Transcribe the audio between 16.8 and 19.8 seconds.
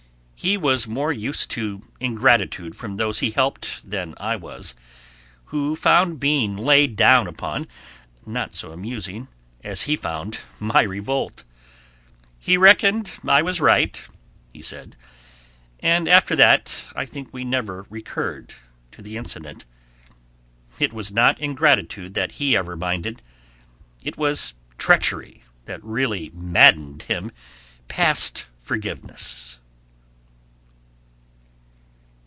I think we never recurred to the incident.